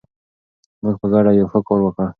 [0.81, 2.07] موږ په ګډه یو ښه کار وکړ.